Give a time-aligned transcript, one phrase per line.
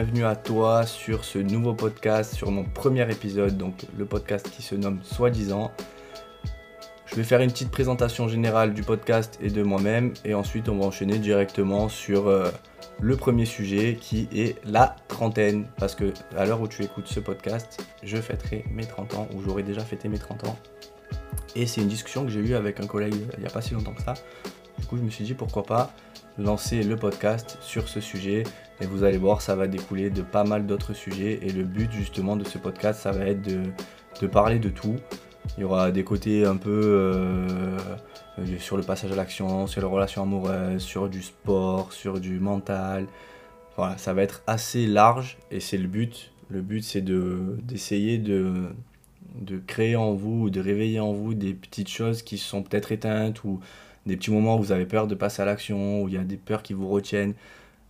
[0.00, 4.62] bienvenue à toi sur ce nouveau podcast, sur mon premier épisode, donc le podcast qui
[4.62, 5.72] se nomme Soi-disant.
[7.06, 10.78] Je vais faire une petite présentation générale du podcast et de moi-même, et ensuite on
[10.78, 12.48] va enchaîner directement sur euh,
[13.00, 15.66] le premier sujet qui est la trentaine.
[15.80, 19.42] Parce que à l'heure où tu écoutes ce podcast, je fêterai mes 30 ans, ou
[19.42, 20.56] j'aurai déjà fêté mes 30 ans.
[21.56, 23.74] Et c'est une discussion que j'ai eue avec un collègue il n'y a pas si
[23.74, 24.14] longtemps que ça.
[24.96, 25.92] Je me suis dit pourquoi pas
[26.38, 28.44] lancer le podcast sur ce sujet.
[28.80, 31.40] Et vous allez voir, ça va découler de pas mal d'autres sujets.
[31.42, 34.96] Et le but justement de ce podcast, ça va être de, parler de tout.
[35.56, 37.76] Il y aura des côtés un peu euh,
[38.58, 43.06] sur le passage à l'action, sur les relations amoureuses, sur du sport, sur du mental.
[43.76, 46.32] Voilà, ça va être assez large et c'est le but.
[46.50, 48.68] Le but, c'est d'essayer de,
[49.40, 53.44] de créer en vous, de réveiller en vous des petites choses qui sont peut-être éteintes
[53.44, 53.60] ou
[54.08, 56.24] des petits moments où vous avez peur de passer à l'action, où il y a
[56.24, 57.34] des peurs qui vous retiennent.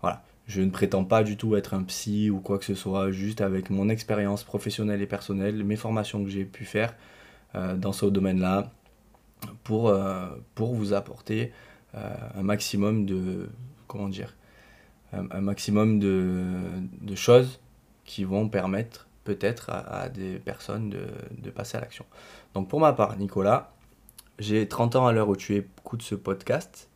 [0.03, 0.23] Voilà.
[0.47, 3.41] Je ne prétends pas du tout être un psy ou quoi que ce soit, juste
[3.41, 6.95] avec mon expérience professionnelle et personnelle, mes formations que j'ai pu faire
[7.55, 8.71] euh, dans ce domaine-là,
[9.63, 11.53] pour, euh, vous apporter
[11.95, 13.49] euh, un maximum de.
[13.87, 14.35] Comment dire
[15.13, 17.61] un, maximum de, choses
[18.05, 22.05] qui vont permettre peut-être à, des personnes de passer à l'action.
[22.53, 23.73] Donc pour ma part, Nicolas,
[24.39, 26.89] j'ai 30 ans à l'heure où tu écoutes ce podcast.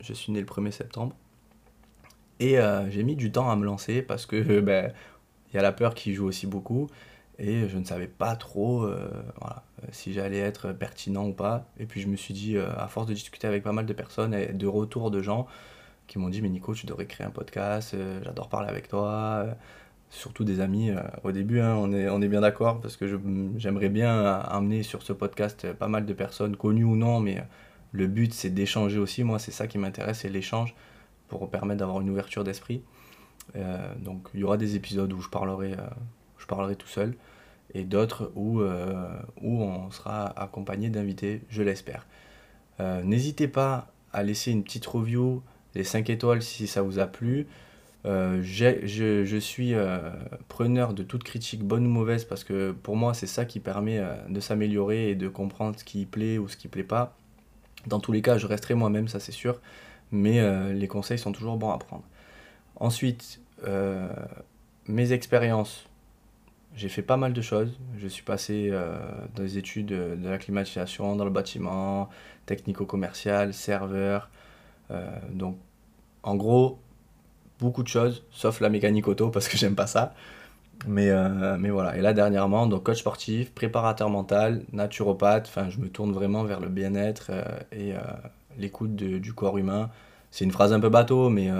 [0.00, 1.14] Je suis né le 1er septembre.
[2.40, 4.92] Et euh, j'ai mis du temps à me lancer parce que ben,
[5.50, 6.88] il y a la peur qui joue aussi beaucoup.
[7.38, 9.10] Et je ne savais pas trop euh,
[9.92, 11.66] si j'allais être pertinent ou pas.
[11.78, 13.92] Et puis je me suis dit, euh, à force de discuter avec pas mal de
[13.92, 15.46] personnes et de retours de gens
[16.06, 19.46] qui m'ont dit, mais Nico, tu devrais créer un podcast, j'adore parler avec toi
[20.10, 20.90] surtout des amis.
[20.90, 23.06] Euh, au début, hein, on, est, bien d'accord parce que
[23.56, 27.42] j'aimerais bien amener sur ce podcast pas mal de personnes, connues ou non, mais
[27.92, 29.24] le but c'est d'échanger aussi.
[29.24, 30.74] Moi, c'est ça qui m'intéresse, c'est l'échange
[31.28, 32.82] pour permettre d'avoir une ouverture d'esprit.
[33.56, 37.14] Euh, donc, il y aura des épisodes où je parlerai, euh, tout seul
[37.72, 42.04] et d'autres où, où on sera accompagné d'invités, je l'espère.
[43.04, 45.44] N'hésitez pas à laisser une petite review,
[45.76, 47.46] les 5 étoiles si ça vous a plu.
[48.06, 49.98] Euh, je, suis euh,
[50.48, 53.98] preneur de toute critique, bonne ou mauvaise, parce que pour moi, c'est ça qui permet
[53.98, 57.16] euh, de s'améliorer et de comprendre ce qui plaît ou ce qui plaît pas.
[57.86, 59.60] Dans tous les cas, je resterai moi-même, ça c'est sûr,
[60.12, 60.42] mais
[60.74, 62.04] les conseils sont toujours bons à prendre.
[62.76, 63.40] Ensuite,
[64.86, 65.86] mes expériences.
[66.76, 67.80] J'ai fait pas mal de choses.
[67.96, 68.70] Je suis passé
[69.34, 72.10] dans les études de la climatisation, dans le bâtiment,
[72.44, 74.28] technico-commercial, serveur.
[75.32, 75.56] donc,
[76.22, 76.78] en gros,
[77.60, 80.14] beaucoup de choses, sauf la mécanique auto parce que j'aime pas ça.
[80.86, 81.96] Mais, euh, mais voilà.
[81.96, 85.46] Et là, dernièrement, donc coach sportif, préparateur mental, naturopathe.
[85.48, 88.00] Enfin, je me tourne vraiment vers le bien-être euh, et euh,
[88.58, 89.90] l'écoute du corps humain.
[90.30, 91.50] C'est une phrase un peu bateau, mais,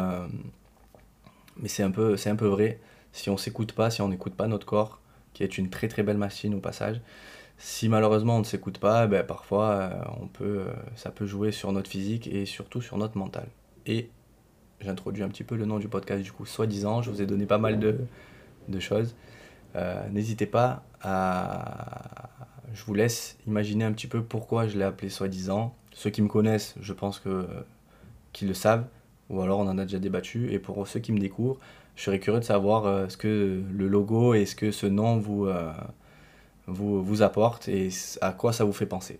[1.56, 2.78] mais c'est un, peu, un peu vrai.
[3.12, 5.00] Si on s'écoute pas, si on n'écoute pas notre corps,
[5.34, 7.00] qui est une très très belle machine au passage,
[7.58, 9.90] si malheureusement on ne s'écoute pas, ben, parfois
[10.20, 13.48] on peut, ça peut jouer sur notre physique et surtout sur notre mental.
[13.86, 14.10] Et
[14.80, 17.02] j'introduis un petit peu le nom du podcast, du coup, soi-disant.
[17.02, 17.98] Je vous ai donné pas mal de,
[18.68, 19.14] de choses.
[19.76, 22.28] Euh, n'hésitez pas à.
[22.72, 25.74] Je vous laisse imaginer un petit peu pourquoi je l'ai appelé soi-disant.
[25.92, 27.46] Ceux qui me connaissent, je pense que
[28.32, 28.84] qu'ils le savent,
[29.28, 30.52] ou alors on en a déjà débattu.
[30.52, 31.58] Et pour ceux qui me découvrent,
[31.96, 35.18] je serais curieux de savoir euh, ce que le logo et ce que ce nom
[35.18, 35.72] vous, euh,
[36.68, 37.88] vous, vous apporte et
[38.20, 39.18] à quoi ça vous fait penser.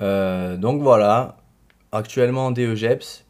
[0.00, 1.36] donc voilà,
[1.92, 3.23] actuellement DEGEPS,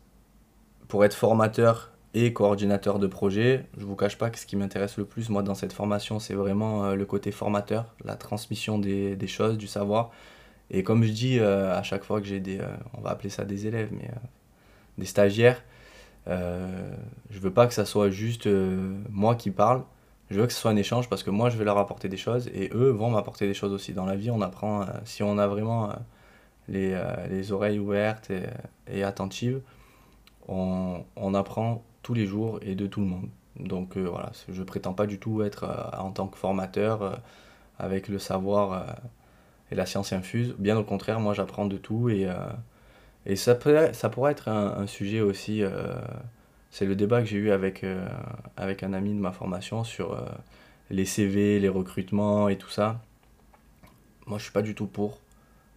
[0.94, 4.96] pour être formateur et coordinateur de projet, je vous cache pas que ce qui m'intéresse
[4.96, 9.26] le plus moi dans cette formation, c'est vraiment euh, le côté formateur, la transmission des,
[9.26, 10.12] choses, du savoir.
[10.70, 13.28] Et comme je dis euh, à chaque fois que j'ai des, euh, on va appeler
[13.28, 14.08] ça des élèves, mais
[14.96, 15.64] des stagiaires,
[16.28, 18.48] je veux pas que ça soit juste
[19.10, 19.82] moi qui parle.
[20.30, 22.18] Je veux que ce soit un échange parce que moi je vais leur apporter des
[22.18, 23.94] choses et eux vont m'apporter des choses aussi.
[23.94, 25.92] Dans la vie, on apprend, si on a vraiment
[26.68, 26.96] les,
[27.30, 28.30] les, oreilles ouvertes
[28.86, 29.60] et attentives,
[30.48, 33.28] on, apprend tous les jours et de tout le monde.
[33.58, 37.14] Donc euh, voilà, je prétends pas du tout être euh, en tant que formateur euh,
[37.78, 38.96] avec le savoir
[39.70, 40.54] et la science infuse.
[40.58, 42.28] Bien au contraire, moi j'apprends de tout et,
[43.26, 45.62] et ça, peut, ça pourrait être un, sujet aussi.
[46.70, 47.84] c'est le débat que j'ai eu avec,
[48.56, 50.16] avec un ami de ma formation sur
[50.88, 53.00] les CV, les recrutements et tout ça.
[54.26, 55.18] Moi je suis pas du tout pour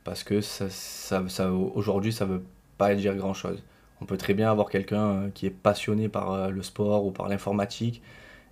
[0.04, 2.44] parce que ça, ça, ça aujourd'hui ça veut
[2.78, 3.64] pas dire grand chose.
[4.01, 7.11] On peut très bien avoir quelqu'un euh, qui est passionné par euh, le sport ou
[7.11, 8.01] par l'informatique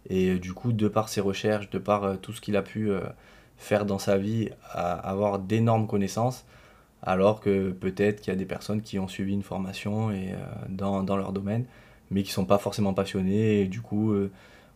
[0.10, 2.92] et euh, du coup, de par ses recherches, de par tout ce qu'il a pu
[3.58, 6.46] faire dans sa vie, avoir d'énormes connaissances,
[7.02, 10.12] alors que peut-être qu'il y a des personnes qui ont suivi une formation
[10.70, 11.66] dans, leur domaine,
[12.12, 13.62] mais qui sont pas forcément passionnés.
[13.62, 14.14] Et du coup,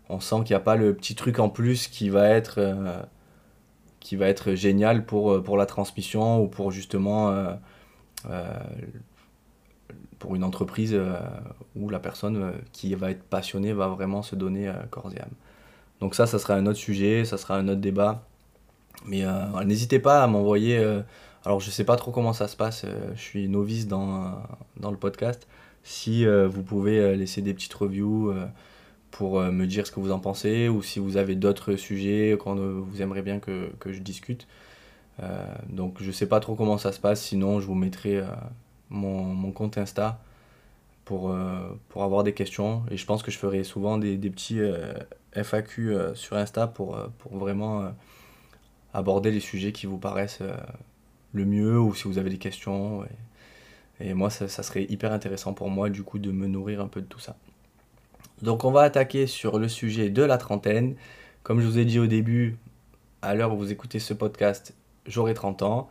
[0.10, 2.60] on sent qu'il n'y a pas le petit truc en plus qui va être,
[4.00, 7.32] qui va être génial pour la transmission ou pour justement
[10.20, 11.00] pour une entreprise
[11.76, 15.30] où la personne qui va être passionnée va vraiment se donner corps et âme.
[16.00, 18.24] Donc ça, ça sera un autre sujet, ça sera un autre débat.
[19.06, 20.78] Mais euh, n'hésitez pas à m'envoyer.
[20.78, 21.02] Euh,
[21.46, 22.84] alors, je sais pas trop comment ça se passe.
[22.86, 24.42] Euh, je suis novice dans,
[24.78, 25.48] dans le podcast.
[25.84, 28.34] Si vous pouvez laisser des petites reviews
[29.12, 32.56] pour me dire ce que vous en pensez ou si vous avez d'autres sujets qu'on
[32.82, 34.46] vous aimeriez bien que, que je discute.
[35.70, 37.24] donc, je sais pas trop comment ça se passe.
[37.24, 38.22] Sinon, je vous mettrai
[38.90, 40.20] mon, compte Insta
[41.06, 41.36] pour,
[41.90, 42.84] pour avoir des questions.
[42.92, 44.60] Et je pense que je ferai souvent des, petits
[45.34, 46.98] FAQ sur Insta pour,
[47.32, 47.92] vraiment
[48.94, 50.56] aborder les sujets qui vous paraissent euh,
[51.34, 53.06] le mieux ou si vous avez des questions.
[54.00, 57.02] Et, moi, ça, serait hyper intéressant pour moi, du coup, de me nourrir un peu
[57.02, 57.36] de tout ça.
[58.42, 60.96] Donc, on va attaquer sur le sujet de la trentaine.
[61.44, 62.58] Comme je vous ai dit au début,
[63.22, 64.74] à l'heure où vous écoutez ce podcast,
[65.06, 65.90] j'aurai 30 ans.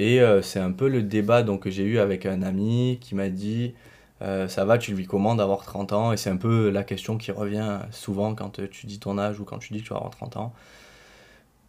[0.00, 3.14] Et euh, c'est un peu le débat donc, que j'ai eu avec un ami qui
[3.14, 3.74] m'a dit
[4.22, 7.18] euh, Ça va, tu lui commandes d'avoir 30 ans Et c'est un peu la question
[7.18, 9.98] qui revient souvent quand tu dis ton âge ou quand tu dis que tu vas
[9.98, 10.54] avoir 30 ans.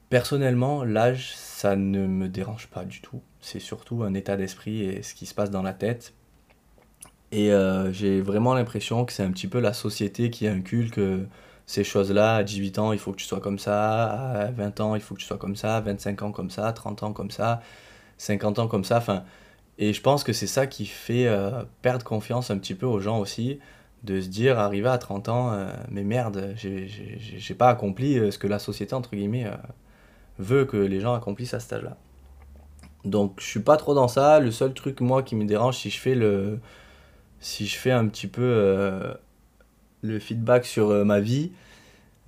[0.10, 3.22] Personnellement, l'âge, ça ne me dérange pas du tout.
[3.42, 6.14] C'est surtout un état d'esprit et ce qui se passe dans la tête.
[7.34, 11.02] Et euh, j'ai vraiment l'impression que c'est un petit peu la société qui inculque
[11.66, 12.36] ces choses-là.
[12.38, 14.06] À 18 ans, il faut que tu sois comme ça.
[14.06, 15.82] À 20 ans, il faut que tu sois comme ça.
[15.82, 16.72] 25 ans comme ça.
[16.72, 17.62] 30 ans comme ça.
[18.22, 18.98] 50 ans comme ça.
[18.98, 19.24] Enfin,
[19.78, 23.00] et je pense que c'est ça qui fait euh, perdre confiance un petit peu aux
[23.00, 23.60] gens aussi.
[24.04, 28.48] De se dire, arrivé à 30 ans, euh, mais merde, j'ai pas accompli ce que
[28.48, 29.46] la société, entre guillemets,
[30.40, 31.98] veut que les gens accomplissent à cet âge-là.
[33.06, 34.40] Donc je suis pas trop dans ça.
[34.40, 36.60] Le seul truc moi qui me dérange si je fais le
[37.40, 39.14] si je fais un petit peu euh,
[40.02, 41.52] le feedback sur euh, ma vie,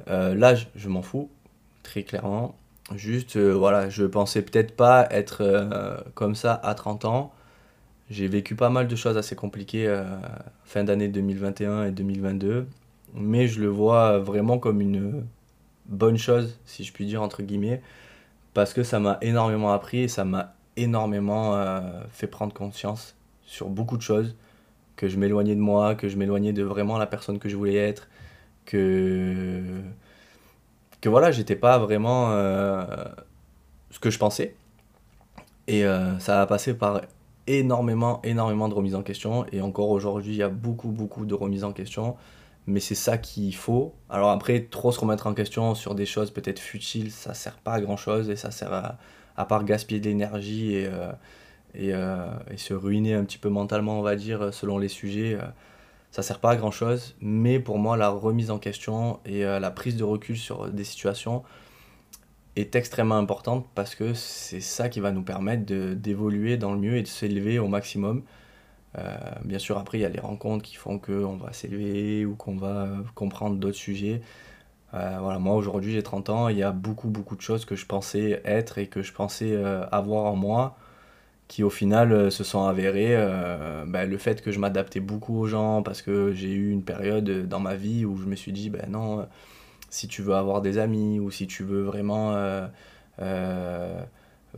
[0.07, 1.29] euh, l'âge je m'en fous
[1.83, 2.55] très clairement.
[2.95, 5.43] Juste voilà, je pensais peut-être pas être
[6.13, 7.33] comme ça à 30 ans.
[8.09, 9.91] J'ai vécu pas mal de choses assez compliquées
[10.63, 12.67] fin d'année 2021 et 2022,
[13.15, 15.23] mais je le vois vraiment comme une
[15.85, 17.81] bonne chose, si je puis dire, entre guillemets,
[18.53, 21.81] parce que ça m'a énormément appris et ça m'a énormément euh,
[22.11, 23.15] fait prendre conscience
[23.45, 24.35] sur beaucoup de choses,
[24.95, 27.75] que je m'éloignais de moi, que je m'éloignais de vraiment la personne que je voulais
[27.75, 28.07] être,
[28.65, 29.61] que,
[31.03, 32.85] que voilà, j'étais pas vraiment euh,
[33.89, 34.55] ce que je pensais.
[35.67, 37.01] Et euh, ça a passé par
[37.45, 39.45] énormément, énormément de remises en question.
[39.51, 42.15] Et encore aujourd'hui, il y a beaucoup, beaucoup de remises en question
[42.65, 43.93] mais c'est ça qu'il faut.
[44.09, 47.73] Alors après, trop se remettre en question sur des choses peut-être futiles, ça sert pas
[47.73, 48.97] à grand chose et ça sert à,
[49.35, 50.89] à part gaspiller de l'énergie et,
[51.75, 55.37] euh, et, se ruiner un petit peu mentalement, on va dire, selon les sujets,
[56.13, 57.15] ça sert pas à grand chose.
[57.19, 61.43] Mais pour moi, la remise en question et la prise de recul sur des situations
[62.55, 66.97] est extrêmement importante parce que c'est ça qui va nous permettre d'évoluer dans le mieux
[66.97, 68.23] et de s'élever au maximum.
[68.97, 72.35] Euh, bien sûr, après, il y a les rencontres qui font qu'on va s'élever ou
[72.35, 74.21] qu'on va comprendre d'autres sujets.
[74.93, 77.75] Euh, voilà, moi aujourd'hui j'ai 30 ans, il y a beaucoup beaucoup de choses que
[77.75, 80.77] je pensais être et que je pensais euh, avoir en moi
[81.53, 83.15] qui au final se sont avérées.
[83.85, 87.47] Ben, le fait que je m'adaptais beaucoup aux gens parce que j'ai eu une période
[87.47, 89.27] dans ma vie où je me suis dit ben non,
[89.91, 92.35] si tu veux avoir des amis ou si tu veux vraiment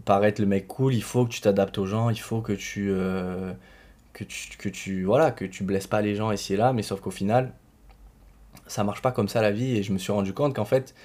[0.06, 2.94] paraître le mec cool, il faut que tu t'adaptes aux gens, il faut que tu
[4.14, 6.82] que tu, que tu, voilà, que tu blesses pas les gens ici et là, mais
[6.82, 7.52] sauf qu'au final,
[8.68, 10.96] ça marche pas comme ça la vie et je me suis rendu compte qu'en fait,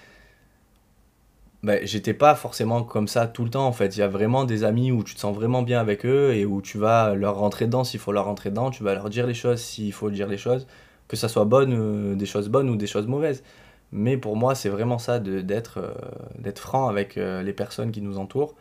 [1.63, 3.97] ben, j'étais pas forcément comme ça tout le temps en fait.
[3.97, 6.47] Il y a vraiment des amis où tu te sens vraiment bien avec eux et
[6.47, 9.27] où tu vas leur rentrer dedans s'il faut leur rentrer dedans, tu vas leur dire
[9.27, 10.67] les choses s'il faut dire les choses,
[11.09, 13.43] que ça soit bonne, euh, des choses bonnes ou des choses mauvaises.
[13.93, 15.93] Mais pour moi, c'est vraiment ça d'être euh,
[16.39, 18.55] d'être franc avec euh, les personnes qui nous entourent.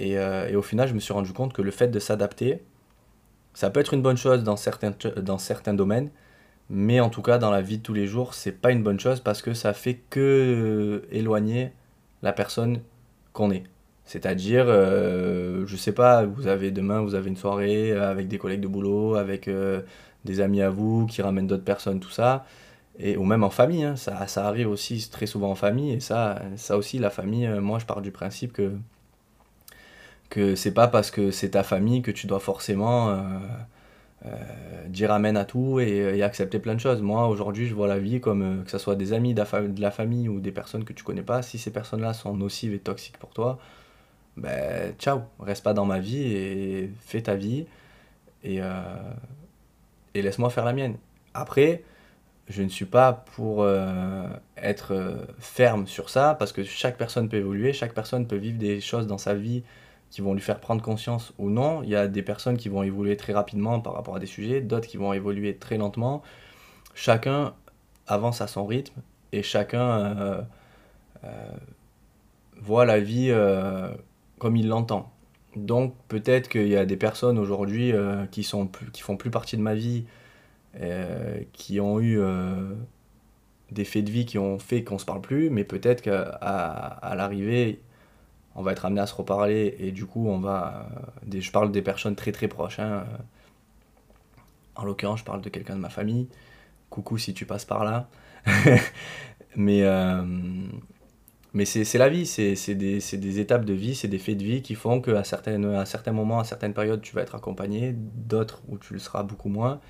[0.00, 2.62] Et, et, au final, je me suis rendu compte que le fait de s'adapter,
[3.52, 6.10] ça peut être une bonne chose dans certains, dans certains domaines,
[6.70, 9.00] mais en tout cas dans la vie de tous les jours, c'est pas une bonne
[9.00, 11.72] chose parce que ça fait que éloigner
[12.22, 12.80] la personne
[13.32, 13.64] qu'on est.
[14.04, 18.60] C'est-à-dire, euh, je sais pas, vous avez demain, vous avez une soirée avec des collègues
[18.62, 19.82] de boulot, avec euh,
[20.24, 22.46] des amis à vous qui ramènent d'autres personnes, tout ça,
[22.98, 23.96] et, ou même en famille, hein.
[23.96, 27.78] ça, ça arrive aussi très souvent en famille, et ça, ça aussi, la famille, moi
[27.78, 28.72] je pars du principe que
[30.28, 33.16] que c'est pas parce que c'est ta famille que tu dois forcément euh,
[34.26, 34.30] euh,
[34.88, 37.00] dire amen à tout et, accepter plein de choses.
[37.02, 39.90] Moi, aujourd'hui, je vois la vie comme euh, que ce soit des amis, de la
[39.90, 41.42] famille ou des personnes que tu connais pas.
[41.42, 43.58] Si ces personnes-là sont nocives et toxiques pour toi,
[44.36, 47.66] ben ciao, reste pas dans ma vie et fais ta vie
[48.44, 48.60] et,
[50.14, 50.96] et laisse-moi faire la mienne.
[51.34, 51.82] Après,
[52.48, 57.28] je ne suis pas pour euh, être euh, ferme sur ça parce que chaque personne
[57.28, 59.62] peut évoluer, chaque personne peut vivre des choses dans sa vie
[60.10, 61.82] qui vont lui faire prendre conscience ou non.
[61.82, 64.60] Il y a des personnes qui vont évoluer très rapidement par rapport à des sujets,
[64.60, 66.22] d'autres qui vont évoluer très lentement.
[66.94, 67.54] Chacun
[68.06, 69.00] avance à son rythme
[69.32, 70.46] et chacun
[72.56, 73.32] voit la vie
[74.38, 75.12] comme il l'entend.
[75.56, 77.92] Donc peut-être qu'il y a des personnes aujourd'hui
[78.30, 80.04] qui, sont font plus partie de ma vie
[80.80, 82.74] euh, qui ont eu euh,
[83.72, 86.38] des faits de vie qui ont fait qu'on se parle plus, mais peut-être qu'à
[87.16, 87.80] l'arrivée,
[88.58, 90.88] on va être amené à se reparler et du coup, on va.
[91.24, 92.80] Des, je parle des personnes très très proches.
[92.80, 93.06] Hein.
[94.74, 96.28] En l'occurrence, je parle de quelqu'un de ma famille.
[96.90, 98.08] Coucou si tu passes par là.
[99.56, 100.24] mais euh,
[101.64, 105.00] c'est la vie, c'est des, étapes de vie, c'est des faits de vie qui font
[105.00, 108.98] qu'à à certains moments, à certaines périodes, tu vas être accompagné, d'autres où tu le
[108.98, 109.80] seras beaucoup moins.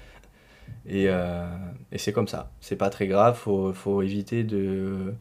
[0.84, 1.46] Et, euh,
[1.90, 2.52] et c'est comme ça.
[2.60, 5.14] C'est pas très grave, faut, faut éviter de,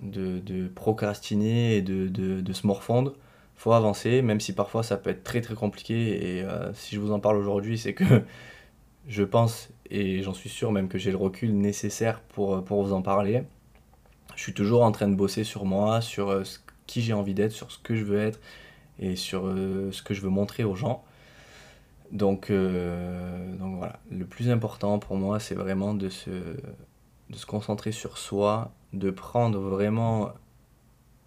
[0.00, 3.14] de, procrastiner et de, de, se morfondre.
[3.56, 6.38] faut avancer, même si parfois ça peut être très très compliqué.
[6.38, 8.04] Et euh, si je vous en parle aujourd'hui, c'est que
[9.08, 12.92] je pense, et j'en suis sûr même que j'ai le recul nécessaire pour, pour vous
[12.92, 13.42] en parler.
[14.36, 16.42] Je suis toujours en train de bosser sur moi, sur euh,
[16.86, 18.40] qui j'ai envie d'être, sur ce que je veux être
[18.98, 21.02] et sur ce que je veux montrer aux gens.
[22.12, 26.30] Donc, euh, donc voilà, le plus important pour moi, c'est vraiment de se,
[27.32, 30.32] de se concentrer sur soi, de prendre vraiment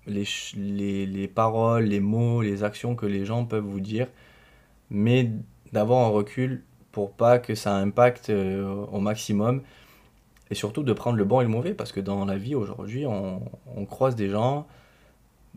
[0.06, 4.08] les, les, les, paroles, les mots, les actions que les gens peuvent vous dire,
[4.90, 5.32] mais
[5.74, 9.64] d'avoir un recul pour pas que ça impacte euh, au maximum,
[10.52, 13.06] et surtout de prendre le bon et le mauvais, parce que dans la vie aujourd'hui,
[13.08, 13.42] on,
[13.88, 14.68] croise des gens,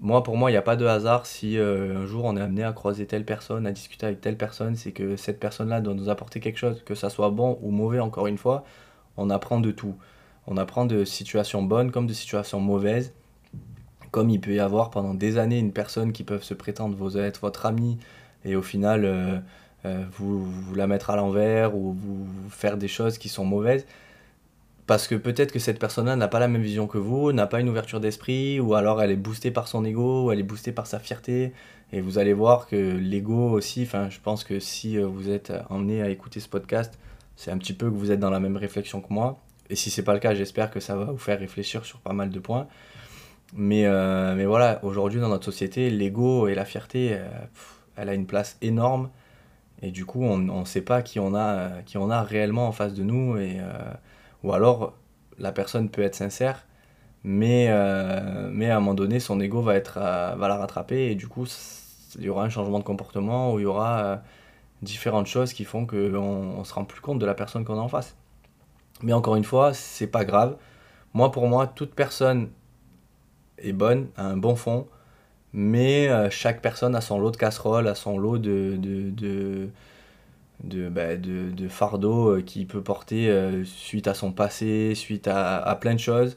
[0.01, 2.41] moi, pour moi, il n'y a pas de hasard si euh, un jour on est
[2.41, 5.95] amené à croiser telle personne, à discuter avec telle personne, c'est que cette personne-là doit
[5.95, 8.65] nous apporter quelque chose, que ça soit bon ou mauvais, encore une fois,
[9.19, 9.95] on apprend de tout.
[10.49, 13.13] On apprend de situations bonnes comme de situations mauvaises.
[14.11, 17.19] Comme il peut y avoir pendant des années une personne qui peut se prétendre vous
[17.19, 17.99] être votre ami
[18.45, 19.39] et au final euh,
[19.85, 23.85] euh, vous, la mettre à l'envers ou vous faire des choses qui sont mauvaises
[24.87, 27.61] parce que peut-être que cette personne-là n'a pas la même vision que vous, n'a pas
[27.61, 30.73] une ouverture d'esprit, ou alors elle est boostée par son ego, ou elle est boostée
[30.73, 31.53] par sa fierté.
[31.93, 36.01] Et vous allez voir que l'ego aussi, je pense que si euh, vous êtes emmené
[36.01, 36.99] à écouter ce podcast,
[37.37, 39.39] c'est un petit peu que vous êtes dans la même réflexion que moi.
[39.71, 42.13] Et si c'est pas le cas, j'espère que ça va vous faire réfléchir sur pas
[42.13, 42.69] mal de points.
[43.55, 47.29] Mais, euh, mais voilà, aujourd'hui dans notre société, l'ego et la fierté, euh,
[47.97, 49.11] elle a une place énorme.
[49.83, 52.73] Et du coup, on ne sait pas qui on, a, qui on a réellement en
[52.73, 53.37] face de nous.
[53.39, 53.59] Et,
[54.43, 54.95] ou alors,
[55.39, 56.67] la personne peut être sincère,
[57.25, 61.11] mais, euh, mais à un moment donné, son ego va, être, euh, va la rattraper
[61.11, 61.47] et du coup,
[62.19, 64.17] il y aura un changement de comportement ou il y aura euh,
[64.83, 67.83] différentes choses qui font qu'on on se rend plus compte de la personne qu'on a
[67.83, 68.17] en face.
[69.03, 70.57] Mais encore une fois, c'est pas grave.
[71.15, 72.51] Moi, pour moi, toute personne
[73.59, 74.87] est bonne, a un bon fond,
[75.53, 79.71] mais chaque personne a son lot de casserole, a son lot de, de
[80.65, 85.77] de, bah, de, fardeau euh, qu'il peut porter euh, suite à son passé, suite à,
[85.81, 86.37] plein de choses.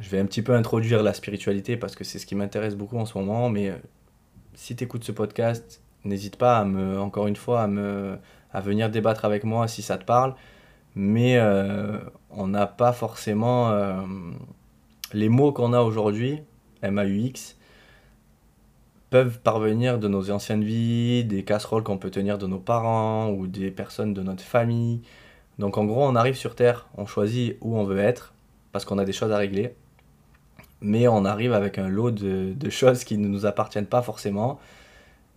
[0.00, 2.98] Je vais un petit peu introduire la spiritualité parce que c'est ce qui m'intéresse beaucoup
[2.98, 3.76] en ce moment, mais euh,
[4.54, 8.18] si tu écoutes ce podcast, n'hésite pas à me, encore une fois, à, me,
[8.52, 10.34] à venir débattre avec moi si ça te parle,
[10.98, 11.40] mais
[12.30, 13.72] on n'a pas forcément
[15.14, 16.40] les mots qu'on a aujourd'hui,
[16.82, 17.56] MAUX,
[19.10, 23.46] peuvent parvenir de nos anciennes vies, des casseroles qu'on peut tenir de nos parents ou
[23.46, 25.00] des personnes de notre famille.
[25.58, 28.34] Donc en gros, on arrive sur Terre, on choisit où on veut être,
[28.72, 29.74] parce qu'on a des choses à régler,
[30.80, 34.60] mais on arrive avec un lot de, de choses qui ne nous appartiennent pas forcément.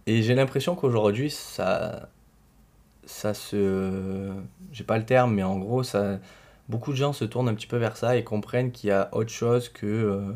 [0.06, 2.10] Et j'ai l'impression qu'aujourd'hui, ça,
[3.12, 4.32] ça se...
[4.72, 6.20] J'ai pas le terme, mais en gros, ça,
[6.70, 9.10] beaucoup de gens se tournent un petit peu vers ça et comprennent qu'il y a
[9.14, 10.32] autre chose que, euh,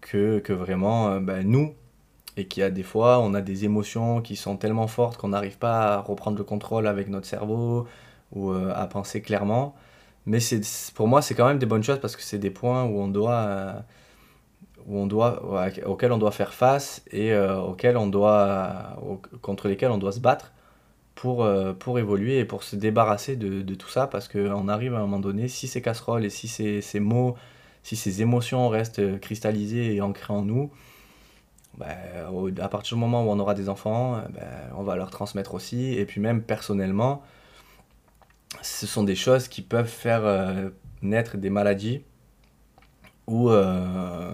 [0.00, 1.74] que, que, vraiment ben, nous,
[2.36, 5.28] et qu'il y a des fois, on a des émotions qui sont tellement fortes qu'on
[5.28, 7.86] n'arrive pas à reprendre le contrôle avec notre cerveau
[8.32, 9.74] ou euh, à penser clairement.
[10.26, 10.38] Mais
[10.94, 13.08] pour moi, c'est quand même des bonnes choses parce que c'est des points où on
[13.08, 13.84] doit,
[14.86, 15.42] où on doit,
[15.86, 18.96] auxquels on doit faire face et euh, on doit,
[19.42, 20.52] contre lesquels on doit se battre
[21.14, 21.46] pour,
[21.78, 25.02] pour évoluer et pour se débarrasser de, de tout ça parce qu'on arrive à un
[25.02, 27.36] moment donné, si ces casseroles et si ces, ces mots,
[27.82, 30.70] si ces émotions restent cristallisées et ancrées en nous,
[31.78, 31.86] bah,
[32.60, 34.40] à partir du moment où on aura des enfants, euh, bah,
[34.76, 35.94] on va leur transmettre aussi.
[35.94, 37.22] Et puis même personnellement,
[38.60, 42.02] ce sont des choses qui peuvent faire euh, naître des maladies
[43.26, 44.32] ou, euh,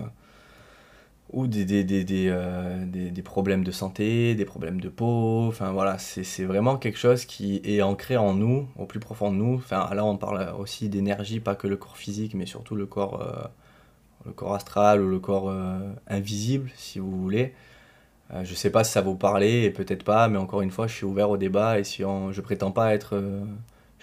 [1.31, 5.47] ou des, des, des, euh, des, des problèmes de santé, des problèmes de peau.
[5.49, 9.37] Enfin voilà, c'est vraiment quelque chose qui est ancré en nous, au plus profond de
[9.37, 9.55] nous.
[9.57, 13.21] Enfin là, on parle aussi d'énergie, pas que le corps physique, mais surtout le corps,
[13.23, 13.47] euh,
[14.27, 17.55] le corps astral ou le corps euh, invisible, si vous voulez.
[18.45, 20.95] Je sais pas si ça vous parler, et peut-être pas, mais encore une fois, je
[20.95, 23.19] suis ouvert au débat et si on, je prétends pas être.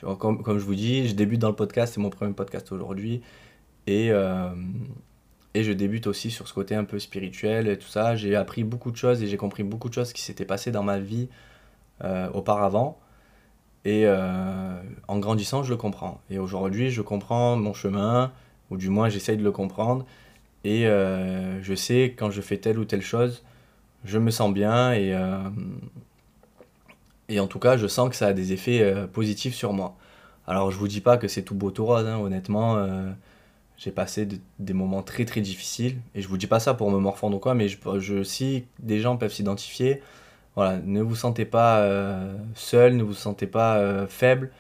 [0.02, 3.22] comme, comme je vous dis, je débute dans le podcast, c'est mon premier podcast aujourd'hui.
[3.86, 4.12] Et,
[5.56, 8.18] et je débute aussi sur ce côté un peu spirituel et tout ça.
[8.18, 10.84] J'ai appris beaucoup de choses et j'ai compris beaucoup de choses qui s'étaient passées dans
[10.84, 11.30] ma vie
[12.04, 13.00] euh, auparavant.
[13.86, 16.20] Et euh, en grandissant, je le comprends.
[16.30, 18.34] Et aujourd'hui, je comprends mon chemin,
[18.70, 20.06] ou du moins j'essaye de le comprendre.
[20.66, 23.42] Et euh, je sais quand je fais telle ou telle chose,
[24.04, 25.18] je me sens bien et,
[27.30, 29.96] et en tout cas, je sens que ça a des effets positifs sur moi.
[30.48, 32.86] Alors, je vous dis pas que c'est tout beau tout rose, hein, honnêtement.
[33.78, 36.92] J'ai passé de- des moments très très difficiles et je vous dis pas ça pour
[36.92, 40.02] me morfondre ou quoi, mais je, je- si des gens peuvent s'identifier,
[40.56, 44.52] voilà, ne vous sentez pas euh, seul, ne vous sentez pas euh, faible,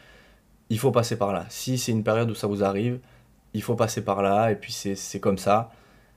[0.69, 1.45] il faut passer par là.
[1.49, 2.99] Si c'est une période où ça vous arrive,
[3.53, 5.71] il faut passer par là et puis c'est comme ça.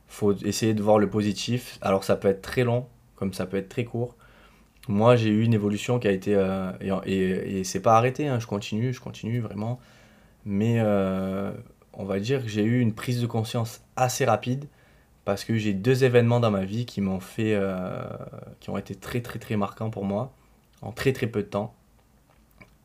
[0.08, 1.78] faut essayer de voir le positif.
[1.82, 2.86] Alors ça peut être très long,
[3.16, 4.16] comme ça peut être très court.
[4.88, 6.34] Moi, j'ai eu une évolution qui a été...
[6.36, 9.80] euh, et et, et c'est pas arrêté, hein, je continue, je continue vraiment.
[10.46, 10.80] Mais
[11.98, 14.66] on va dire que j'ai eu une prise de conscience assez rapide
[15.24, 17.54] parce que j'ai deux événements dans ma vie qui m'ont fait...
[17.54, 18.02] euh,
[18.60, 20.32] qui ont été très très très marquants pour moi
[20.80, 21.74] en très très peu de temps.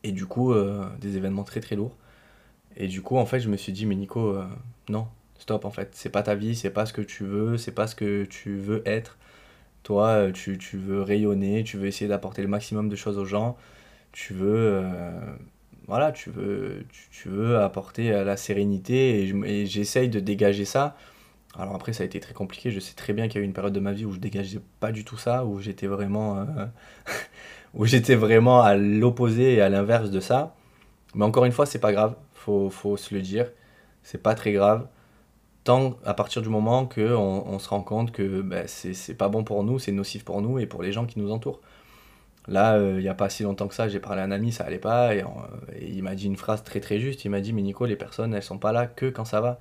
[0.02, 1.96] Et du coup, euh, des événements très très lourds.
[2.76, 4.44] Et du coup, en fait, je me suis dit, mais Nico, euh,
[4.88, 5.06] non,
[5.38, 5.90] stop en fait.
[5.94, 8.56] C'est pas ta vie, c'est pas ce que tu veux, c'est pas ce que tu
[8.56, 9.16] veux être.
[9.84, 13.56] Toi, tu, veux rayonner, tu veux essayer d'apporter le maximum de choses aux gens.
[14.12, 14.82] Tu veux,
[15.88, 20.64] voilà, tu veux, tu, tu veux apporter la sérénité et je- et j'essaye de dégager
[20.64, 20.96] ça.
[21.58, 22.70] Alors après, ça a été très compliqué.
[22.70, 24.20] Je sais très bien qu'il y a eu une période de ma vie où je
[24.20, 26.44] dégageais pas du tout ça, où j'étais vraiment, euh,
[27.74, 30.54] où j'étais vraiment à l'opposé et à l'inverse de ça.
[31.14, 32.16] Mais encore une fois, c'est pas grave.
[32.34, 33.50] Faut, faut se le dire.
[34.04, 34.88] C'est pas très grave.
[35.64, 39.28] Tant à partir du moment que on, on se rend compte que ben, c'est pas
[39.28, 41.60] bon pour nous, c'est nocif pour nous et pour les gens qui nous entourent.
[42.46, 44.52] Là, euh, il n'y a pas si longtemps que ça, j'ai parlé à un ami,
[44.52, 45.26] ça allait pas, et, euh,
[45.80, 47.24] il m'a dit une phrase très très juste.
[47.24, 49.60] Il m'a dit, mais Nico, les personnes, elles sont pas là que quand ça va.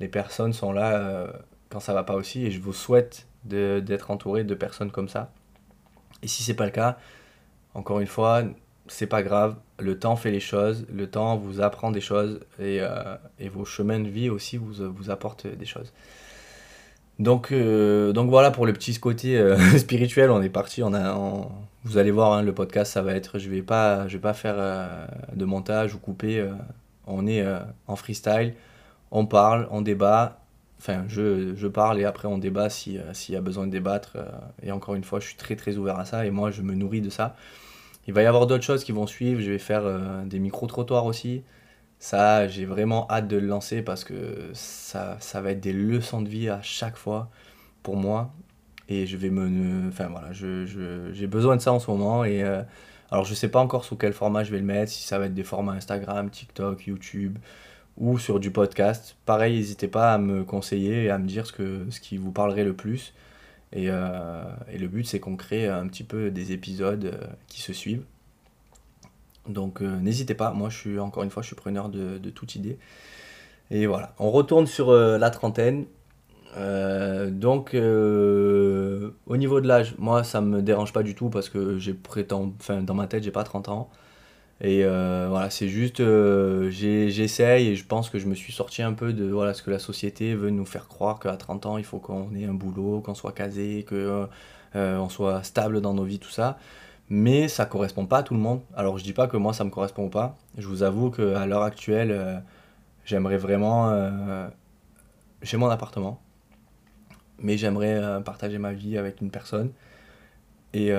[0.00, 1.32] Les personnes sont là euh,
[1.68, 5.32] quand ça va pas aussi, et je vous souhaite d'être entouré de personnes comme ça.
[6.22, 6.98] Et si c'est pas le cas,
[7.74, 8.44] encore une fois,
[8.86, 9.56] c'est pas grave.
[9.80, 12.80] Le temps fait les choses, le temps vous apprend des choses, et,
[13.40, 15.92] et vos chemins de vie aussi vous, vous apportent des choses.
[17.22, 21.16] Donc, euh, donc voilà pour le petit côté euh, spirituel, on est parti, on a,
[21.84, 24.34] vous allez voir hein, le podcast, ça va être, je vais pas, je vais pas
[24.34, 26.44] faire euh, de montage ou couper,
[27.06, 27.44] on est
[27.86, 28.54] en freestyle,
[29.12, 30.40] on parle, on débat,
[30.80, 34.16] enfin je, je parle et après on débat si, s'il y a besoin de débattre,
[34.60, 36.74] et encore une fois je suis très très ouvert à ça et moi je me
[36.74, 37.36] nourris de ça.
[38.08, 39.84] Il va y avoir d'autres choses qui vont suivre, je vais faire
[40.26, 41.44] des micro-trottoirs aussi,
[42.02, 46.22] ça, j'ai vraiment hâte de le lancer parce que ça, ça va être des leçons
[46.22, 47.30] de vie à chaque fois
[47.82, 48.32] pour moi.
[48.88, 49.88] Et je vais me.
[49.88, 52.24] Enfin voilà, je, je- j'ai besoin de ça en ce moment.
[52.24, 52.62] Et euh,
[53.10, 55.26] alors, je sais pas encore sous quel format je vais le mettre, si ça va
[55.26, 57.38] être des formats Instagram, TikTok, YouTube
[57.96, 59.16] ou sur du podcast.
[59.26, 62.32] Pareil, n'hésitez pas à me conseiller et à me dire ce, que, ce qui vous
[62.32, 63.14] parlerait le plus.
[63.72, 67.62] Et, euh, et le but, c'est qu'on crée un petit peu des épisodes euh, qui
[67.62, 68.04] se suivent.
[69.48, 72.54] Donc euh, n'hésitez pas, moi je suis encore une fois je suis preneur de, toute
[72.54, 72.78] idée.
[73.70, 75.86] Et voilà, on retourne sur euh, la trentaine.
[76.58, 81.78] Euh, donc au niveau de l'âge, moi ça me dérange pas du tout parce que
[81.78, 83.90] j'ai prétend, enfin dans ma tête j'ai pas 30 ans.
[84.60, 86.02] Et voilà, c'est juste
[86.70, 89.70] j'essaye et je pense que je me suis sorti un peu de voilà ce que
[89.70, 93.00] la société veut nous faire croire qu'à 30 ans il faut qu'on ait un boulot,
[93.00, 94.28] qu'on soit casé, que
[94.76, 96.58] euh, on soit stable dans nos vies, tout ça
[97.12, 98.62] mais ça correspond pas à tout le monde.
[98.74, 100.34] Alors je dis pas que moi ça me correspond pas.
[100.56, 102.38] Je vous avoue qu'à l'heure actuelle, euh,
[103.04, 103.90] j'aimerais vraiment...
[103.90, 104.48] euh,
[105.42, 106.22] j'ai mon appartement,
[107.38, 109.72] mais j'aimerais euh, partager ma vie avec une personne.
[110.72, 110.90] Et,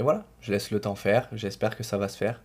[0.00, 2.42] voilà, je laisse le temps faire, j'espère que ça va se faire.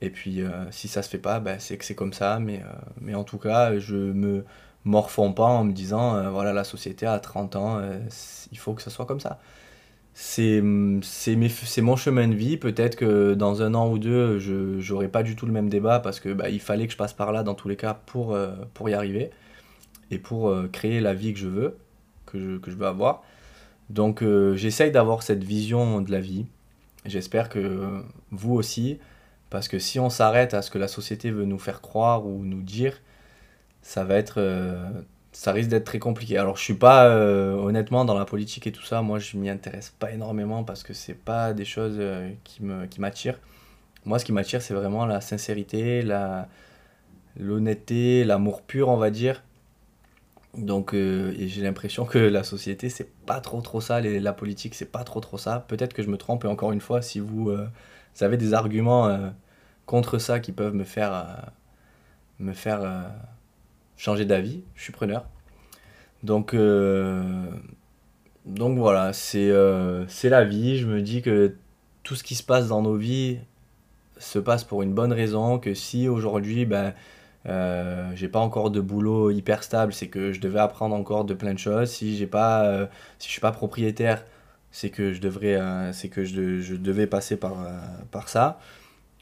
[0.00, 2.62] Et puis si ça se fait pas, ben, c'est que c'est comme ça, mais,
[3.12, 4.44] en tout cas, je me
[4.84, 7.82] morfonds pas en me disant, voilà, la société à 30 ans,
[8.52, 9.40] il faut que ça soit comme ça
[10.14, 10.62] c'est
[11.02, 12.56] c'est mon chemin de vie.
[12.56, 15.98] Peut-être que dans un an ou deux, je j'aurai pas du tout le même débat
[15.98, 18.32] parce que bah, il fallait que je passe par là dans tous les cas pour,
[18.32, 18.54] euh,
[18.86, 19.30] y arriver
[20.12, 21.76] et pour euh, créer la vie que je veux,
[22.26, 23.24] que je, que veux avoir.
[23.90, 26.46] Donc euh, j'essaye d'avoir cette vision de la vie.
[27.04, 28.98] J'espère que vous aussi,
[29.50, 32.44] parce que si on s'arrête à ce que la société veut nous faire croire ou
[32.44, 33.00] nous dire,
[33.82, 34.40] ça va être,
[35.34, 36.38] ça risque d'être très compliqué.
[36.38, 39.92] Alors je suis pas honnêtement dans la politique et tout ça, moi je m'y intéresse
[39.98, 42.00] pas énormément parce que c'est pas des choses
[42.44, 43.38] qui me qui m'attirent.
[44.04, 46.48] Moi ce qui m'attire c'est vraiment la sincérité, la
[47.36, 49.42] l'honnêteté, l'amour pur on va dire.
[50.56, 55.02] Donc j'ai l'impression que la société c'est pas trop trop ça, la politique c'est pas
[55.02, 55.64] trop trop ça.
[55.66, 59.32] Peut-être que je me trompe et encore une fois si vous, vous avez des arguments
[59.84, 61.50] contre ça qui peuvent me faire
[62.38, 63.10] me faire
[63.96, 65.26] changer d'avis, je suis preneur.
[66.22, 67.22] Donc, euh,
[68.46, 70.78] donc voilà, euh, c'est la vie.
[70.78, 71.54] Je me dis que
[72.02, 73.38] tout ce qui se passe dans nos vies
[74.18, 75.58] se passe pour une bonne raison.
[75.58, 76.94] Que si aujourd'hui, ben,
[77.46, 81.34] euh, j'ai pas encore de boulot hyper stable, c'est que je devais apprendre encore de
[81.34, 81.90] plein de choses.
[81.90, 82.86] Si j'ai pas, euh,
[83.18, 84.24] si je suis pas propriétaire,
[84.70, 85.58] c'est que je devrais,
[85.92, 87.56] c'est que je, je, devais passer par,
[88.10, 88.58] par ça.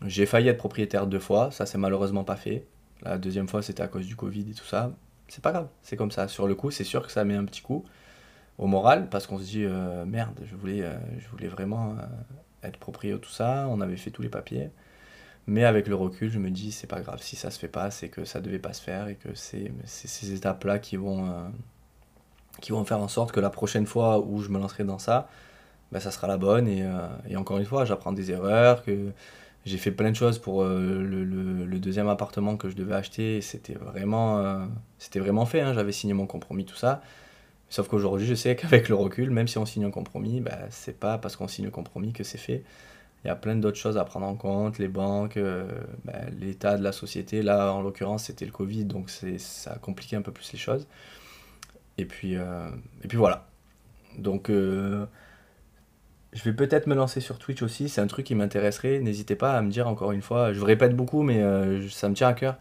[0.06, 2.64] J'ai failli être propriétaire deux fois, ça s'est malheureusement pas fait.
[3.04, 4.92] La deuxième fois, c'était à cause du Covid et tout ça.
[5.28, 6.28] C'est pas grave, c'est comme ça.
[6.28, 7.84] Sur le coup, c'est sûr que ça met un petit coup
[8.58, 12.68] au moral parce qu'on se dit euh, merde, je voulais, euh, je voulais vraiment euh,
[12.68, 13.66] être propriétaire tout ça.
[13.70, 14.70] On avait fait tous les papiers.
[15.46, 17.20] Mais avec le recul, je me dis c'est pas grave.
[17.20, 19.72] Si ça se fait pas, c'est que ça devait pas se faire et que c'est
[19.84, 21.50] ces étapes-là qui vont,
[22.60, 25.28] qui vont faire en sorte que la prochaine fois où je me lancerai dans ça,
[25.90, 26.68] ben, ça sera la bonne.
[26.68, 26.88] Et,
[27.28, 29.12] et encore une fois, j'apprends des erreurs, que
[29.64, 33.40] j'ai fait plein de choses pour euh, le, le, deuxième appartement que je devais acheter.
[33.40, 34.64] C'était vraiment, euh,
[34.98, 35.61] c'était vraiment fait.
[35.61, 35.72] Hein.
[35.72, 37.03] J'avais signé mon compromis, tout ça.
[37.68, 40.98] Sauf qu'aujourd'hui, je sais qu'avec le recul, même si on signe un compromis, bah, c'est
[40.98, 42.64] pas parce qu'on signe un compromis que c'est fait.
[43.25, 45.64] Il y a plein d'autres choses à prendre en compte, les banques, euh,
[46.05, 47.42] bah, l'état de la société.
[47.42, 50.88] Là, en l'occurrence, c'était le Covid, donc ça a compliqué un peu plus les choses.
[51.98, 53.46] Et puis, et puis voilà.
[54.18, 54.51] Donc,
[56.33, 59.01] je vais peut-être me lancer sur Twitch aussi, c'est un truc qui m'intéresserait.
[59.01, 62.09] N'hésitez pas à me dire encore une fois, je vous répète beaucoup, mais euh, ça
[62.09, 62.57] me tient à cœur.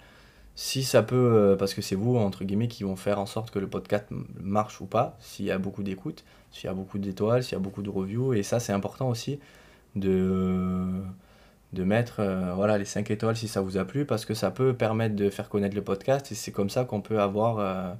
[0.55, 3.49] Si ça peut, euh, parce que c'est vous, entre guillemets, qui vont faire en sorte
[3.49, 4.07] que le podcast
[4.41, 7.55] marche ou pas, s'il y a beaucoup d'écoute, s'il y a beaucoup d'étoiles, s'il y
[7.55, 9.39] a beaucoup de reviews, et ça c'est important aussi
[9.95, 11.01] de,
[11.73, 14.73] mettre euh, voilà, les 5 étoiles si ça vous a plu, parce que ça peut
[14.73, 17.95] permettre de faire connaître le podcast, et c'est comme ça qu'on peut avoir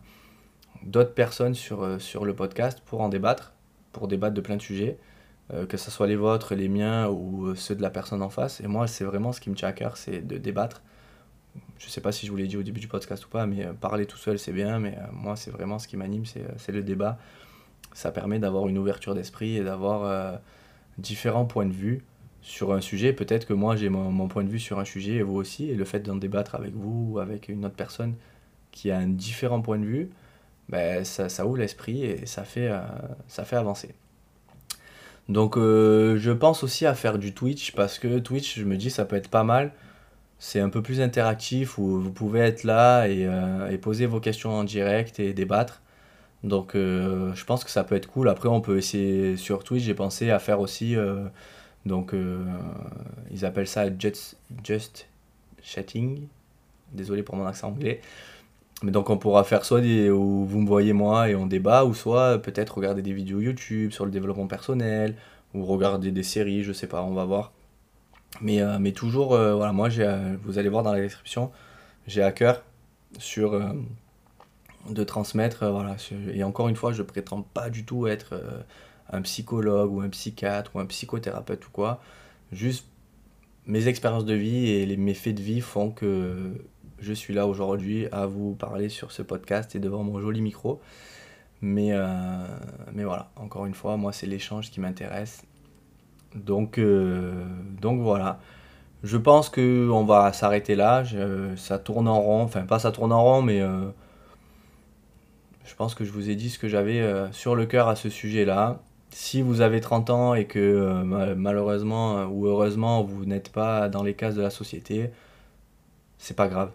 [0.84, 3.54] d'autres personnes sur, sur le podcast pour en débattre,
[3.94, 4.98] pour débattre de plein de sujets.
[5.54, 8.30] Euh, que ce soit les vôtres, les miens ou euh, ceux de la personne en
[8.30, 8.62] face.
[8.62, 10.82] Et moi, c'est vraiment ce qui me tient à cœur, c'est de débattre.
[11.78, 13.66] Je sais pas si je vous l'ai dit au début du podcast ou pas, mais
[13.66, 16.84] euh, parler tout seul, c'est bien, mais moi, c'est vraiment ce qui m'anime, c'est le
[16.84, 17.18] débat.
[17.94, 20.40] Ça permet d'avoir une ouverture d'esprit et d'avoir
[20.98, 22.04] différents points de vue
[22.42, 23.12] sur un sujet.
[23.12, 25.76] Peut-être que moi, j'ai mon, point de vue sur un sujet et vous aussi, et
[25.76, 28.16] le fait d'en débattre avec vous ou avec une autre personne
[28.72, 30.10] qui a un différent point de vue,
[30.70, 32.72] ben, ça, ça ouvre l'esprit et ça fait,
[33.28, 33.94] ça fait avancer.
[35.30, 38.90] Donc euh, je pense aussi à faire du Twitch parce que Twitch, je me dis,
[38.90, 39.72] ça peut être pas mal.
[40.40, 44.52] C'est un peu plus interactif où vous pouvez être là et, euh, poser vos questions
[44.52, 45.82] en direct et débattre.
[46.44, 48.30] Donc euh, je pense que ça peut être cool.
[48.30, 49.84] Après, on peut essayer sur Twitch.
[49.84, 50.96] J'ai pensé à faire aussi.
[51.86, 52.14] donc
[53.32, 55.08] ils appellent ça just, just
[55.64, 56.28] chatting.
[56.94, 58.02] Désolé pour mon accent anglais.
[58.84, 61.86] Mais donc on pourra faire soit des, où vous me voyez moi et on débat,
[61.86, 65.16] ou soit peut-être regarder des vidéos YouTube sur le développement personnel,
[65.54, 67.52] ou regarder des séries, je sais pas, on va voir.
[68.42, 71.52] Mais, euh, mais toujours, euh, voilà, moi, j'ai, euh, vous allez voir dans la description,
[72.08, 72.64] j'ai à cœur
[73.20, 73.60] sur,
[74.90, 75.98] de transmettre, voilà,
[76.34, 78.42] et encore une fois, je prétends pas du tout être
[79.12, 82.02] un psychologue ou un psychiatre ou un psychothérapeute ou quoi.
[82.52, 82.88] Juste
[83.68, 86.54] mes expériences de vie et les, mes faits de vie font que
[87.02, 90.80] je suis là aujourd'hui à vous parler sur ce podcast et devant mon joli micro.
[91.62, 92.06] Mais, euh,
[92.94, 95.44] mais voilà, encore une fois, moi c'est l'échange qui m'intéresse.
[96.36, 97.44] Donc, euh,
[97.82, 98.40] donc voilà.
[99.04, 101.04] Je pense qu'on va s'arrêter là.
[101.58, 102.44] ça tourne en rond.
[102.44, 103.90] Enfin, pas ça tourne en rond, mais euh,
[105.66, 108.10] je pense que je vous ai dit ce que j'avais sur le cœur à ce
[108.10, 108.80] sujet-là.
[109.12, 111.04] Si vous avez 30 ans et que
[111.36, 115.12] malheureusement ou heureusement vous n'êtes pas dans les cases de la société,
[116.18, 116.72] c'est pas grave.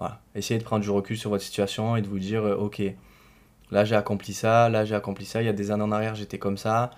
[0.00, 0.20] Voilà.
[0.34, 2.82] Essayez de prendre du recul sur votre situation et de vous dire, euh, ok,
[3.70, 6.14] là j'ai accompli ça, là j'ai accompli ça, il y a des années en arrière
[6.14, 6.90] j'étais comme ça.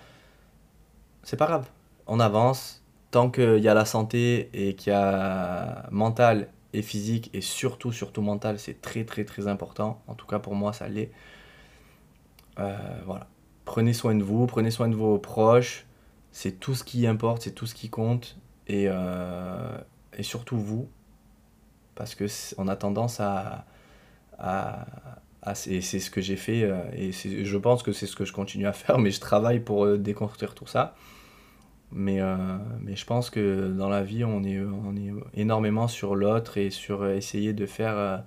[1.25, 1.69] C'est pas grave.
[2.07, 2.83] On avance.
[3.11, 7.93] Tant qu'il y a la santé et qu'il y a mental et physique, et surtout,
[7.93, 10.03] surtout mental, c'est très très très important.
[10.07, 11.11] En tout cas pour moi, ça l'est.
[12.59, 13.29] Euh, voilà.
[13.65, 15.87] Prenez soin de vous, prenez soin de vos proches.
[16.31, 18.39] C'est tout ce qui importe, c'est tout ce qui compte.
[18.69, 19.77] Et, euh,
[20.17, 20.89] et surtout vous,
[21.95, 22.27] parce que
[22.59, 23.65] on a tendance à,
[24.39, 24.85] à,
[25.55, 28.67] c'est ce que j'ai fait euh, et je pense que c'est ce que je continue
[28.67, 30.95] à faire mais je travaille pour euh, déconstruire tout ça
[31.91, 32.37] mais, euh,
[32.81, 36.71] mais je pense que dans la vie on est, on est énormément sur l'autre et
[36.71, 38.25] sur essayer de faire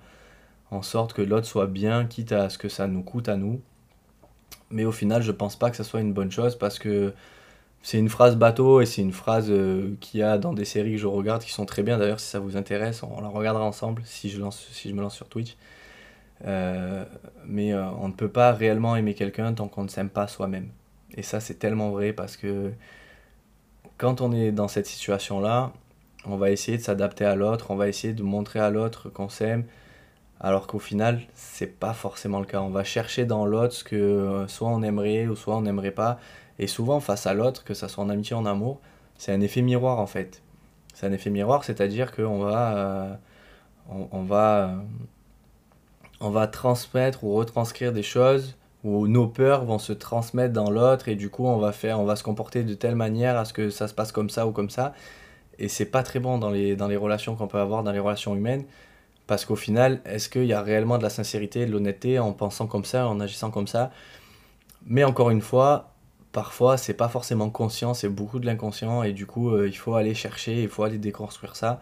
[0.70, 3.60] en sorte que l'autre soit bien, quitte à ce que ça nous coûte à nous.
[4.70, 7.12] Mais au final, je pense pas que ça soit une bonne chose parce que
[7.82, 10.92] c'est une phrase bateau et c'est une phrase euh, qu'il y a dans des séries
[10.92, 11.98] que je regarde qui sont très bien.
[11.98, 15.02] D'ailleurs, si ça vous intéresse, on la regardera ensemble si je, lance, si je me
[15.02, 15.56] lance sur Twitch.
[16.44, 17.04] Euh,
[17.46, 20.68] mais euh, on ne peut pas réellement aimer quelqu'un tant qu'on ne s'aime pas soi-même.
[21.16, 22.72] Et ça, c'est tellement vrai parce que
[23.98, 25.72] quand on est dans cette situation-là,
[26.26, 29.28] on va essayer de s'adapter à l'autre, on va essayer de montrer à l'autre qu'on
[29.28, 29.64] s'aime,
[30.40, 32.60] alors qu'au final, c'est pas forcément le cas.
[32.60, 36.18] On va chercher dans l'autre ce que soit on aimerait ou soit on n'aimerait pas.
[36.58, 38.80] Et souvent, face à l'autre, que ça soit en amitié ou en amour,
[39.18, 40.42] c'est un effet miroir en fait.
[40.94, 43.14] C'est un effet miroir, c'est-à-dire qu'on va, euh,
[43.90, 44.74] on, va,
[46.20, 51.08] on va transmettre ou retranscrire des choses où nos peurs vont se transmettre dans l'autre
[51.08, 53.52] et du coup on va faire, on va se comporter de telle manière à ce
[53.52, 54.94] que ça se passe comme ça ou comme ça.
[55.58, 57.98] Et c'est pas très bon dans les, dans les relations qu'on peut avoir, dans les
[57.98, 58.64] relations humaines.
[59.26, 62.66] Parce qu'au final, est-ce qu'il y a réellement de la sincérité, de l'honnêteté en pensant
[62.66, 63.90] comme ça, en agissant comme ça?
[64.86, 65.95] Mais encore une fois,
[66.36, 69.94] parfois, c'est pas forcément conscient, c'est beaucoup de l'inconscient, et du coup, euh, il faut
[69.94, 71.80] aller chercher, il faut aller déconstruire ça.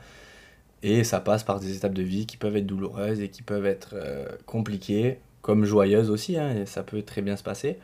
[0.84, 3.66] Et ça passe par des étapes de vie qui peuvent être douloureuses et qui peuvent
[3.66, 7.80] être euh, compliquées, comme joyeuses aussi, hein, et ça peut très bien se passer.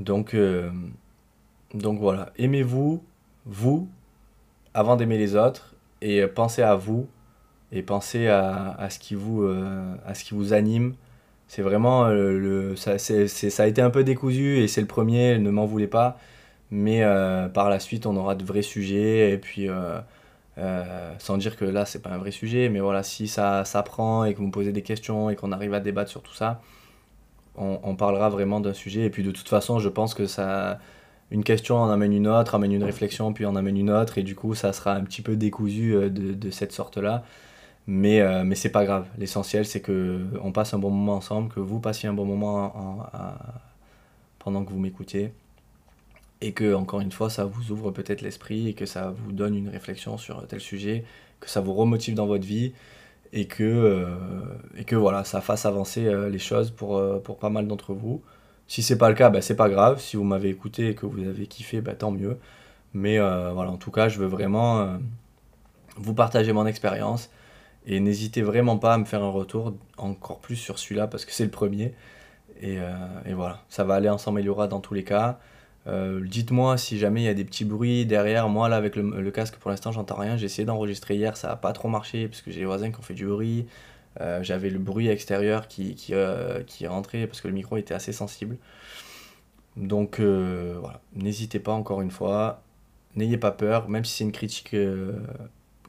[0.00, 0.72] Donc, euh,
[1.72, 3.04] donc voilà, aimez-vous,
[3.46, 3.88] vous,
[4.74, 7.06] avant d'aimer les autres, et pensez à vous
[7.70, 10.94] et pensez à ce qui vous anime.
[11.54, 15.38] C'est vraiment euh, ça, c'est, ça a été un peu décousu et c'est le premier,
[15.38, 16.18] ne m'en voulez pas.
[16.72, 19.68] Mais euh, par la suite, on aura de vrais sujets et puis
[20.56, 24.24] sans dire que là, c'est pas un vrai sujet, mais voilà, si ça, ça prend
[24.24, 26.60] et que vous posez des questions et qu'on arrive à débattre sur tout ça,
[27.56, 29.02] on, parlera vraiment d'un sujet.
[29.02, 30.80] Et puis de toute façon, je pense que ça,
[31.30, 34.24] une question en amène une autre, amène une réflexion, puis en amène une autre, et
[34.24, 37.22] du coup, ça sera un petit peu décousu de cette sorte-là.
[37.86, 39.06] Mais, euh, mais c'est pas grave.
[39.18, 43.10] L'essentiel, c'est qu'on passe un bon moment ensemble, que vous passiez un bon moment
[44.38, 45.32] pendant que vous m'écoutiez.
[46.40, 49.54] Et que, encore une fois, ça vous ouvre peut-être l'esprit et que ça vous donne
[49.54, 51.04] une réflexion sur tel sujet,
[51.40, 52.72] que ça vous remotive dans votre vie
[53.32, 54.08] et que, euh,
[54.76, 58.22] et que voilà, ça fasse avancer euh, les choses pour, pour pas mal d'entre vous.
[58.66, 60.00] Si c'est pas le cas, bah, c'est pas grave.
[60.00, 62.38] Si vous m'avez écouté et que vous avez kiffé, bah, tant mieux.
[62.94, 64.98] Mais voilà, en tout cas, je veux vraiment
[65.96, 67.30] vous partager mon expérience
[67.86, 71.32] et n'hésitez vraiment pas à me faire un retour encore plus sur celui-là parce que
[71.32, 71.94] c'est le premier.
[72.60, 72.94] Et, euh,
[73.26, 75.38] et, voilà, ça va aller, on s'améliorera dans tous les cas.
[75.86, 78.48] Euh, dites-moi si jamais il y a des petits bruits derrière.
[78.48, 80.36] Moi, là, avec le, casque, pour l'instant, j'entends rien.
[80.36, 82.98] J'ai essayé d'enregistrer hier, ça n'a pas trop marché parce que j'ai les voisins qui
[82.98, 83.66] ont fait du bruit.
[84.20, 86.14] Euh, j'avais le bruit extérieur qui, qui,
[86.66, 88.56] qui rentré parce que le micro était assez sensible.
[89.76, 92.62] Donc voilà, n'hésitez pas encore une fois.
[93.16, 94.74] N'ayez pas peur, même si c'est une critique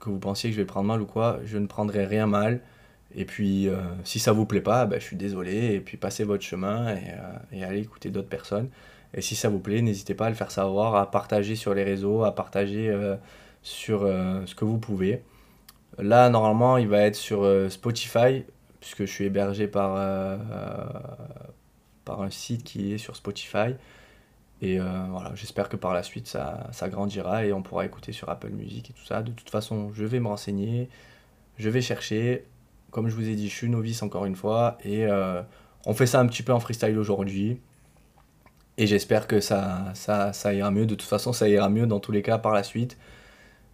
[0.05, 2.61] que vous pensiez que je vais prendre mal ou quoi, je ne prendrai rien mal.
[3.15, 5.73] Et puis, euh, si ça vous plaît pas, ben, je suis désolé.
[5.73, 8.69] Et puis, passez votre chemin et, euh, et allez écouter d'autres personnes.
[9.13, 11.83] Et si ça vous plaît, n'hésitez pas à le faire savoir, à partager sur les
[11.83, 13.15] réseaux, à partager euh,
[13.61, 15.23] sur ce que vous pouvez.
[15.97, 18.43] Là, normalement, il va être sur Spotify,
[18.79, 19.95] puisque je suis hébergé par,
[22.03, 23.75] par un site qui est sur Spotify.
[24.65, 28.29] Et euh, voilà, j'espère que par la suite ça, grandira et on pourra écouter sur
[28.29, 29.21] Apple Music et tout ça.
[29.21, 30.89] De toute façon, je vais me renseigner,
[31.59, 32.45] je vais chercher.
[32.89, 35.43] Comme je vous ai dit, je suis novice encore une fois et euh,
[35.85, 37.59] on fait ça un petit peu en freestyle aujourd'hui.
[38.77, 40.87] Et j'espère que ça, ça, ça, ira mieux.
[40.87, 42.97] De toute façon, ça ira mieux dans tous les cas par la suite.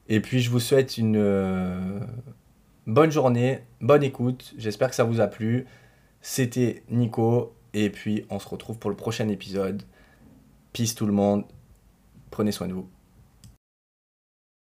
[0.10, 2.00] Et puis, je vous souhaite une euh,
[2.86, 4.54] bonne journée, bonne écoute.
[4.58, 5.66] J'espère que ça vous a plu.
[6.22, 7.54] C'était Nico.
[7.74, 9.84] Et puis, on se retrouve pour le prochain épisode.
[10.74, 11.46] Peace tout le monde.
[12.30, 12.90] Prenez soin de vous.